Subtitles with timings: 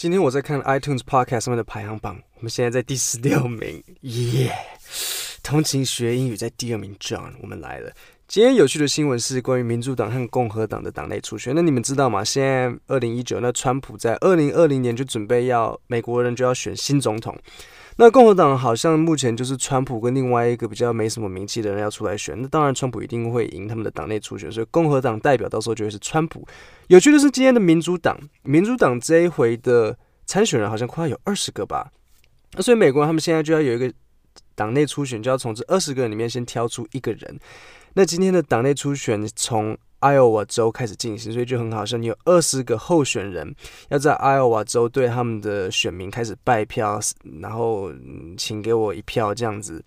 [0.00, 4.50] 今天我在看 iTunes Podcast 上面的排行榜，我们现在在第十六名，耶！
[5.42, 7.92] 同情学英语在第二名，John，我们来了。
[8.30, 11.52] 今天有趣的新闻是关于民主党和共和党的党内初选。
[11.52, 12.22] 那你们知道吗？
[12.22, 17.36] 现在二零一九，那川普在二零二零年就准备要美国人就要选新总统。
[17.96, 22.40] 那共和党好像目前就是川普跟另外一个比较没什么名气的人要出来选。
[22.40, 26.46] 那当然，川普一定会赢他们的党内初选，所以共和党代表到时候就会是川普。
[26.86, 31.90] 有趣的是，今天的民主党，民主党这一回的参选人好像快要有二十个吧。
[32.52, 33.92] 那所以美国人他们现在就要有一个
[34.54, 37.36] 党内初选，就要从这二十个人里面先挑出一个人。
[37.94, 41.96] 那今天的党内初选从 Iowa 州开始进行，所以就很好笑。
[41.98, 43.54] 你有二十个候选人
[43.90, 46.98] 要在 Iowa 州对他们的选民开始拜票，
[47.42, 47.92] 然后
[48.36, 49.84] 请给我一票这样子。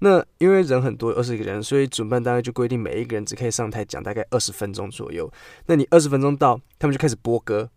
[0.00, 5.30] 那因为人很多，二十个人，所以主办单位就规定每一个人只可以上台讲大概二十分钟左右。
[5.66, 7.68] 那你二十分钟到，他们就开始播歌，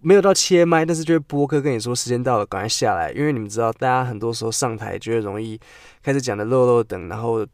[0.00, 3.10] 没有到切麦，但是就会播歌跟你说时间到了，赶快下来。
[3.12, 5.60] 因为你们知道，大家很多时候上台就会容易
[6.02, 7.46] 开始讲的漏漏等，然后。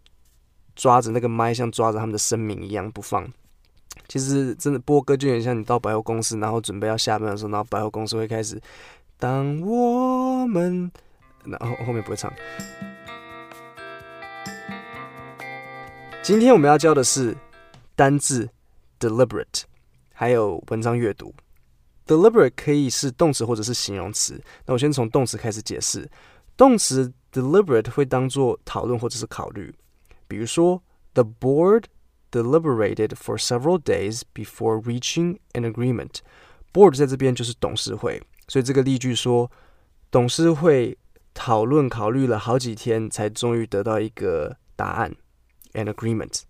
[0.75, 3.31] 抓着那个麦，像抓着他们的生命一样不放。
[4.09, 8.61] 其实真的播歌就有点像你到百货公司，然后准备要下班的时候，然后百货公司会开始。
[9.19, 10.91] 当我们，
[11.45, 12.33] 然后后面不会唱。
[16.23, 17.37] 今天我们要教的是
[17.95, 18.49] 单字
[18.99, 19.63] deliberate，
[20.13, 21.35] 还有文章阅读。
[22.07, 24.43] deliberate 可以是动词或者是形容词。
[24.67, 26.11] 那我先从动词开始解释。
[26.57, 29.73] 动词 deliberate 会当做讨论或者是考虑。
[30.33, 31.85] 比如说，The board
[32.31, 36.21] deliberated for several days before reaching an agreement.
[36.73, 39.51] Board 在这边就是董事会，所以这个例句说，
[40.11, 40.97] 董事会
[41.35, 45.15] 讨论考虑了好几天，才终于得到一个答案
[45.75, 46.41] ，an agreement。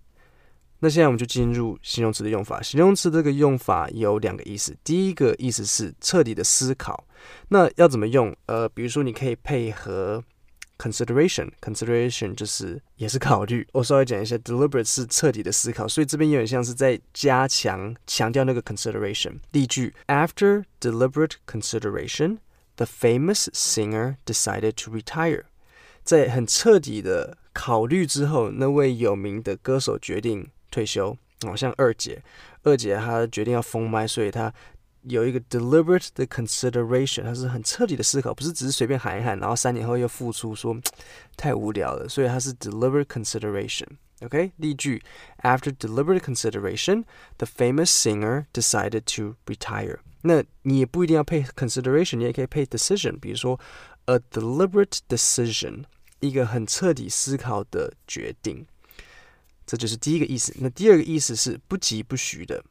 [0.79, 2.63] 那现在我们就进入形容词的用法。
[2.63, 7.05] 形容词这个用法有两个意思，第一个意思是彻底的思考。
[7.49, 8.33] 那要怎么用？
[8.47, 10.23] 呃，比如说你可以配合。
[10.83, 13.65] Consideration，consideration 就是也是考虑。
[13.71, 19.35] 我稍微讲一下，deliberate 是彻底的思考，所以这边有点像是在加强强调那个 consideration。
[19.53, 22.39] 例句：After deliberate consideration,
[22.75, 25.45] the famous singer decided to retire。
[26.03, 31.17] 在很彻底的考虑之后，那位有名的歌手决定退休。
[31.47, 32.25] 哦，像二姐，
[32.65, 34.53] 二姐她决定要封麦，所以她。
[35.04, 40.76] 有一个 deliberate 的 consideration，它是很彻底的思考，不是只是随便喊一喊，然后三年后又复出说
[41.38, 45.02] 太无聊了，所以它是 deliberate consideration。OK，例句：
[45.44, 47.06] After deliberate consideration,
[47.38, 50.00] the famous singer decided to retire。
[50.24, 53.18] 那你也不一定要配 consideration，你也可以配 decision。
[53.20, 53.58] 比如说，
[54.06, 55.86] a deliberate decision，
[56.20, 58.66] 一个很彻底思考的决定，
[59.66, 60.54] 这就是第一个意思。
[60.60, 62.62] 那第二个意思是不疾不徐的，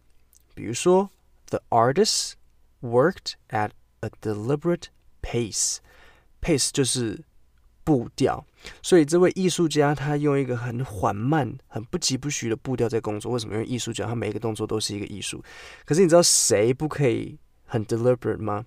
[0.55, 1.09] 比如说。
[1.52, 2.34] The artists
[2.82, 4.86] worked at a deliberate
[5.22, 5.78] pace.
[6.42, 7.24] Pace 就是
[7.84, 8.46] 步调，
[8.82, 13.34] 所以这位艺术家他用一个很缓慢、很不疾不徐的步调在工作。
[13.34, 13.54] 为什么？
[13.54, 15.44] 因为艺术家他每一个动作都是一个艺术。
[15.86, 18.66] 可是你知道谁不可以很 deliberate 吗？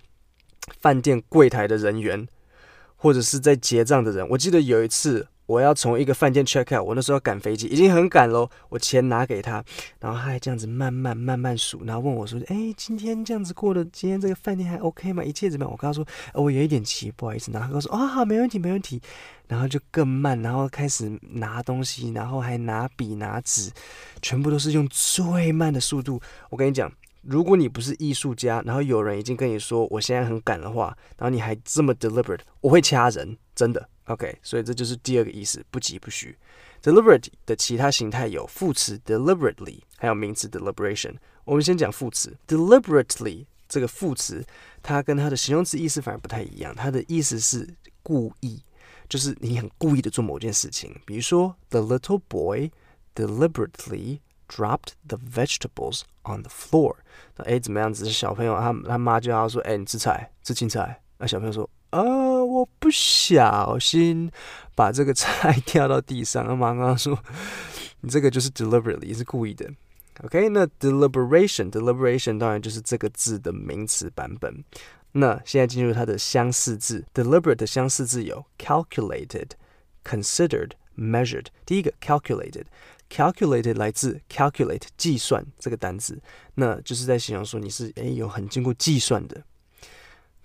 [0.79, 2.27] 饭店柜台的人员，
[2.95, 4.29] 或者是在结账的人。
[4.29, 5.27] 我记得有一次。
[5.45, 8.49] 我要从一个饭店 check out，我那时候要赶飞机，已经很赶喽。
[8.69, 9.63] 我钱拿给他，
[9.99, 15.23] 然后他还这样子慢慢慢慢数，然后问我说：“哎，今天这样子过的，今天这个饭店还 OK 吗？
[15.23, 19.01] 一切怎么样？”我跟他说：“哦，我有一点急，不好意思。”然后他说：“啊、哦，好，没问题，没问题。”
[19.47, 23.71] 然后就更慢，然后开始拿东西，然后还拿笔拿纸，
[24.21, 26.19] 全部都是用最慢的速度。
[26.49, 26.91] 我跟你讲，
[27.27, 33.89] 如果你不是艺术家，然后有人已经跟你说我现在很赶的话，然后你还这么 deliberate，我会掐人，真的。
[34.05, 36.37] OK，所以这就是第二个意思，不疾不徐。
[36.83, 41.15] Deliberate 的其他形态有副词 deliberately，还有名词 deliberation。
[41.43, 44.45] 我们先讲副词 deliberately 这个副词，
[44.83, 46.75] 它跟它的形容词意思反而不太一样。
[46.75, 47.67] 它的意思是
[48.03, 48.61] 故意，
[49.09, 50.95] 就是你很故意的做某件事情。
[51.05, 52.69] 比如说，The little boy
[53.15, 56.95] deliberately dropped the vegetables on the floor。
[57.37, 58.05] 那诶，怎么样子？
[58.09, 61.01] 小朋友他他妈就要说，诶，你吃菜，吃青菜。
[61.17, 61.69] 那小朋友说。
[61.91, 64.29] 呃，我不小心
[64.75, 66.45] 把这个菜 掉到地上。
[66.45, 67.17] 他妈刚刚说，
[68.01, 69.69] 你这个就是 deliberately 是故意的。
[70.23, 74.61] OK，那 deliberation，deliberation 当然就是这个字的名词版本。
[75.13, 79.51] 那现在进入它的相似字，deliberate 的相似字有 calculated、
[80.03, 81.47] considered、measured。
[81.65, 86.19] 第一个 calculated，calculated 来自 calculate 计算这个单词，
[86.55, 89.43] 那就是在形容说你是诶有很经过计算的。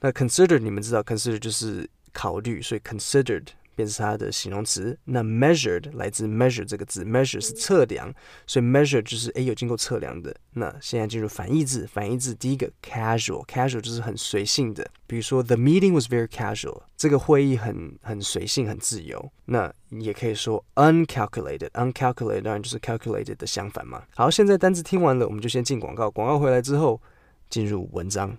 [0.01, 3.47] 那 consider 你们知道，consider 就是考虑，所以 considered
[3.81, 4.99] 变成它的形容词。
[5.05, 8.13] 那 measured 来自 measure 这个字，measure 是测量，
[8.47, 10.37] 所以 measure 就是诶有经过测量的。
[10.53, 14.87] 那现在进入反义字，反义字第一个 casual，casual 就是很随性的。
[15.07, 19.33] 比如说 the meeting was very casual，这个会议很很随性很自由。
[19.47, 24.03] 那也可以说 uncalculated，uncalculated 当然就是 calculated 的相反嘛。
[24.15, 27.01] 好，现在单词听完了，我们就先进广告，广告回来之后
[27.49, 28.37] 进入文章。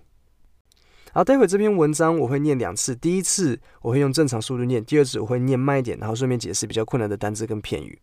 [1.13, 2.95] 好，待会这篇文章我会念两次。
[2.95, 7.99] 第一次我会用正常速度念，第二次我会念慢一点，然后顺便解释比较困难的单词跟片语。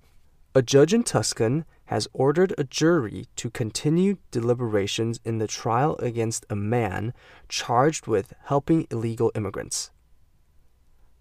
[0.54, 6.42] A judge in Tuscan has ordered a jury to continue deliberations in the trial against
[6.48, 7.12] a man
[7.48, 9.88] charged with helping illegal immigrants.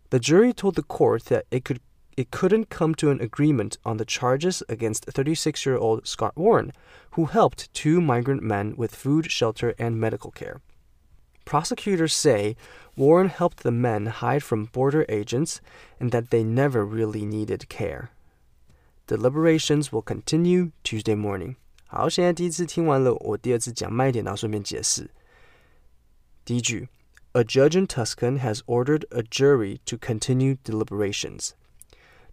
[0.09, 1.79] The jury told the court that it could
[2.15, 6.71] it couldn't come to an agreement on the charges against 36-year-old Scott Warren,
[7.11, 10.61] who helped two migrant men with food, shelter, and medical care.
[11.47, 12.55] Prosecutors say
[12.95, 15.59] Warren helped the men hide from border agents
[15.99, 18.09] and that they never really needed care.
[19.07, 21.55] Deliberations will continue Tuesday morning.
[21.87, 25.09] 好，现在第一次听完了，我第二次讲慢一点，然后顺便解释。
[26.45, 26.87] 第一句，
[27.33, 31.51] A judge in Tuscan has ordered a jury to continue deliberations.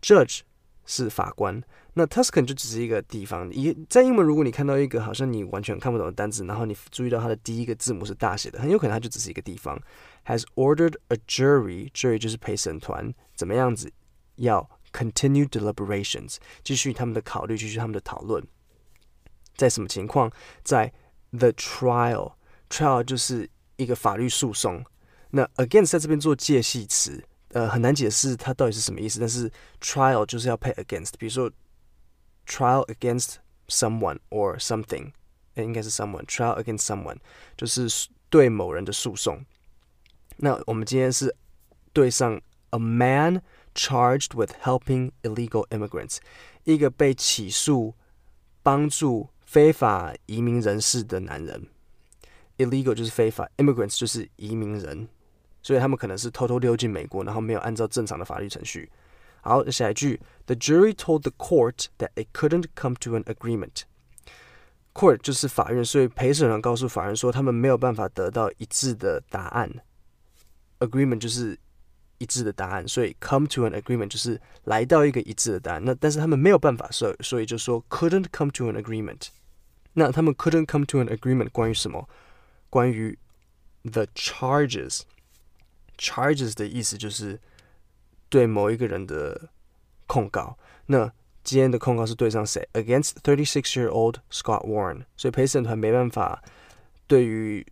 [0.01, 0.43] Judge
[0.86, 1.62] 是法官。
[1.94, 3.50] 那 Tuscan 就只是一个地方。
[3.52, 9.82] 一在英文，如果你看到一个好像你完全看不懂的单词，然后你注意到它的第一个字母是大写的，很有可能它就只是一个地方。
[10.26, 13.92] Has ordered a jury，jury 就是陪审团，怎么样子
[14.36, 18.44] 要 continue deliberations，继续他们的考虑，继续他们的讨论。
[19.56, 20.30] 在什么情况？
[20.64, 20.92] 在
[21.32, 24.84] the trial，trial 就是一个法律诉讼。
[25.30, 27.24] 那 against 在这边做介系词，
[27.56, 29.20] 呃，很难解释它到底是什么意思。
[29.20, 29.50] 但是
[29.80, 31.52] trial 就是要配 against，比如说。
[32.48, 33.38] Trial against
[33.68, 35.14] someone or something，
[35.56, 36.26] 应该是 someone。
[36.28, 37.18] Trial against someone
[37.58, 39.44] 就是对某人的诉讼。
[40.38, 41.36] 那我们今天是
[41.92, 43.42] 对上 a man
[43.74, 46.18] charged with helping illegal immigrants，
[46.66, 47.96] 一个被起诉
[48.62, 51.68] 帮助非法移民人士的男人。
[52.60, 55.08] Illegal 就是非法，immigrants 就是移民人，
[55.65, 58.91] 所以他们可能是偷偷溜进美国，然后没有按照正常的法律程序。
[59.43, 63.83] 好，下一句，The jury told the court that it couldn't come to an agreement.
[64.93, 69.71] Court 就是法院，所以陪审团告诉法院说，他们没有办法得到一致的答案。
[70.81, 71.59] Agreement 就是
[72.19, 75.83] 一致的答案，所以 come to an agreement 就是来到一个一致的答案。
[75.85, 79.29] 那但是他们没有办法，所以所以就说 couldn't come to an agreement。
[79.93, 82.09] 那他们 couldn't come to an agreement 关于什么？
[82.69, 83.19] 关于
[83.85, 85.03] the charges。
[85.98, 87.40] Charges 的意思就是。
[88.28, 89.50] 对某一个人的
[90.08, 90.58] 控告，
[90.88, 91.10] 那
[91.44, 95.06] 今天的控告是对上谁？Against thirty-six-year-old Scott Warren。
[95.16, 96.44] 所以陪审团没办法
[97.08, 97.66] 对于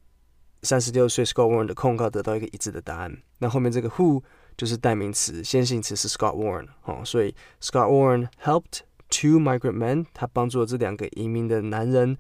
[0.62, 3.18] 三十六岁 Scott Warren 的控告得到一个一致的答案。
[3.40, 4.22] 那后面这个 who
[4.56, 12.16] 就是代名词，先行词是 Scott Warren 哦，所以 Scott Warren helped two migrant men，他帮助了这两个移民的男人，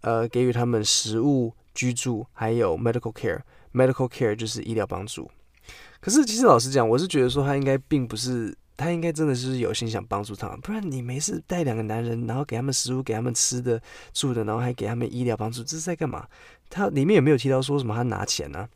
[0.00, 3.42] 呃，给予他们食物、居住，还有 medical care。
[3.72, 5.30] medical care 就是医疗帮助。
[6.00, 13.80] 可是，其实老实讲，我是觉得说他应该并不是，他应该真的是有心想帮助他们，不然你没事带两个男人，然后给他们食物，给他们吃的、
[14.12, 16.26] 住的，然后还给他们医疗帮助，这是在干嘛？
[16.68, 18.68] 他里面有没有提到说什么他拿钱呢、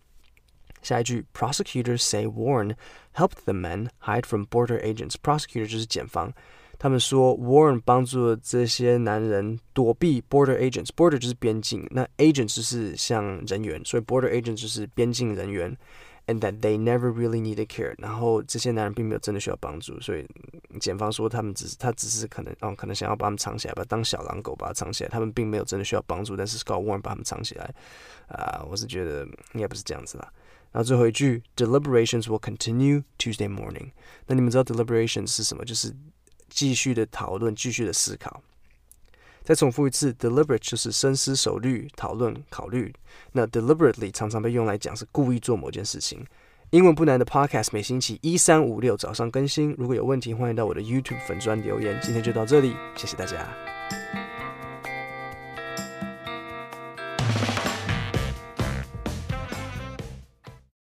[0.81, 2.77] 下一句，Prosecutors say Warren
[3.15, 5.15] helped the men hide from border agents.
[5.23, 6.33] Prosecutor 就是检方，
[6.79, 10.89] 他们说 Warren 帮助这些男人躲避 border agents。
[10.97, 15.77] Border 就是边境，那 agents 就是像人员，所以 border agents 就是边境人员。
[16.29, 17.95] And that they never really needed care。
[17.97, 20.29] 然后这些男人并没有真的需要帮助，所以
[20.79, 25.09] 检方说他们只是他只是可能哦，可能想要把他们藏起来，把当小狼狗把它藏起来。
[25.09, 27.75] 他们并没有真的需要帮助，但是 Scott Warren 把他们藏起来。
[28.27, 29.25] 啊、我是觉得
[29.55, 30.31] 应该不是这样子啦。
[30.71, 33.93] 然后最后一句，Deliberations will continue Tuesday morning。
[34.27, 35.65] 那你们知道 deliberations 是什么？
[35.65, 35.97] 就是
[36.51, 38.43] 继续的讨论，继续的思考。
[39.49, 42.93] 再重复一次，deliberate 就是深思熟虑、讨论、考虑。
[43.33, 46.23] 那 deliberately 常常被用来讲是故意做某件事情。
[46.69, 49.75] 英文不难的 Podcast 每星期一、三、五、六早上更新。
[49.79, 51.99] 如果有问题，欢迎到我的 YouTube 粉专留言。
[52.03, 53.78] 今天就到这里，谢谢大家。